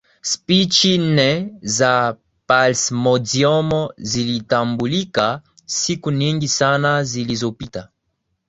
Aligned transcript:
spishi 0.21 0.97
nne 0.97 1.53
za 1.61 2.17
palsmodium 2.47 3.87
zilitambulika 3.97 5.41
siku 5.65 6.11
nyingi 6.11 6.47
sana 6.47 7.03
zilizopita 7.03 7.89